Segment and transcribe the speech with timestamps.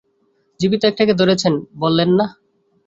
[0.59, 1.53] জীবিত একটাকে ধরেছেন
[1.81, 2.25] বললেন না?